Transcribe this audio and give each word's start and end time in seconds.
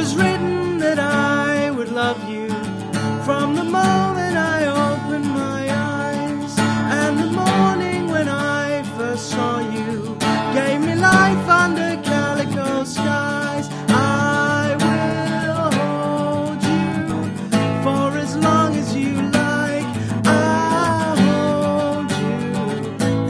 was 0.00 0.16
written 0.16 0.78
that 0.78 0.98
I 0.98 1.70
would 1.70 1.92
love 1.92 2.20
you 2.26 2.48
from 3.26 3.54
the 3.54 3.64
moment 3.64 4.34
I 4.56 4.60
opened 4.88 5.28
my 5.44 5.62
eyes. 5.68 6.52
And 6.98 7.18
the 7.24 7.30
morning 7.42 8.08
when 8.14 8.26
I 8.26 8.82
first 8.96 9.28
saw 9.28 9.58
you 9.76 10.16
gave 10.58 10.80
me 10.88 10.94
life 10.94 11.46
under 11.64 11.90
calico 12.10 12.84
skies. 12.84 13.66
I 13.88 14.64
will 14.84 15.68
hold 15.80 16.60
you 16.72 16.86
for 17.84 18.06
as 18.24 18.32
long 18.36 18.70
as 18.82 18.88
you 18.96 19.12
like. 19.42 19.88
I'll 20.24 21.16
hold 21.28 22.10
you 22.24 22.38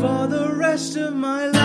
for 0.02 0.22
the 0.36 0.46
rest 0.54 0.94
of 0.96 1.16
my 1.16 1.46
life. 1.46 1.59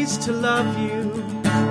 ways 0.00 0.16
to 0.16 0.32
love 0.32 0.78
you, 0.78 1.04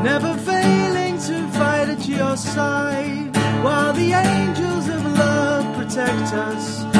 never 0.03 0.33
failing 0.37 1.17
to 1.17 1.47
fight 1.57 1.89
at 1.89 2.07
your 2.07 2.37
side, 2.37 3.35
while 3.63 3.93
the 3.93 4.11
angels 4.13 4.87
of 4.87 5.03
love 5.17 5.65
protect 5.75 6.33
us. 6.33 6.98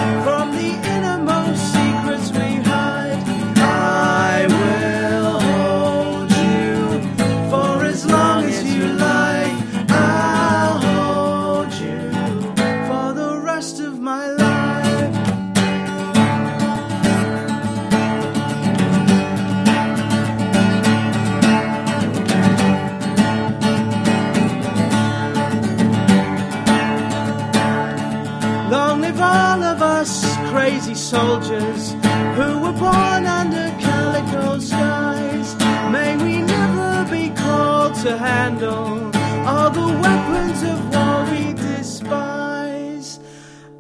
Live 29.20 29.32
all 29.36 29.64
of 29.64 29.82
us 29.82 30.38
crazy 30.50 30.96
soldiers 30.96 31.92
who 32.38 32.60
were 32.60 32.72
born 32.72 33.26
under 33.26 33.68
calico 33.78 34.60
skies. 34.60 35.56
May 35.92 36.16
we 36.16 36.38
never 36.38 37.06
be 37.12 37.30
called 37.32 37.96
to 37.96 38.18
handle 38.18 39.12
all 39.46 39.70
the 39.72 39.88
weapons 40.04 40.64
of 40.64 40.80
war 40.94 41.26
we 41.32 41.52
despise. 41.54 43.20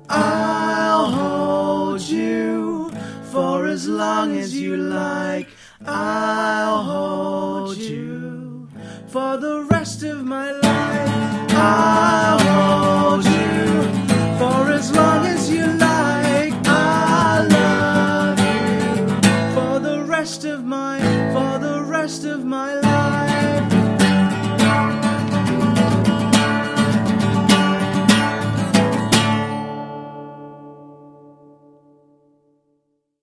I'll 0.09 1.05
hold 1.05 2.01
you 2.01 2.91
for 3.31 3.65
as 3.67 3.87
long 3.87 4.37
as 4.37 4.53
you 4.53 4.75
like. 4.75 5.47
I'll 5.85 6.83
hold 6.83 7.77
you 7.77 8.67
for 9.07 9.37
the 9.37 9.63
rest 9.71 10.03
of 10.03 10.25
my 10.25 10.51
life. 10.51 10.69
for 21.39 21.59
the 21.59 21.81
rest 21.83 22.25
of 22.25 22.43
my 22.43 22.73
life. 22.81 23.78